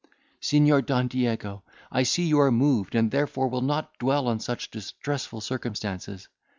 "Signior 0.39 0.81
Don 0.81 1.07
Diego, 1.07 1.61
I 1.91 2.01
see 2.01 2.23
you 2.25 2.39
are 2.39 2.51
moved, 2.51 2.95
and 2.95 3.11
therefore 3.11 3.49
will 3.49 3.61
not 3.61 3.99
dwell 3.99 4.27
on 4.27 4.39
such 4.39 4.71
distressful 4.71 5.41
circumstances. 5.41 6.27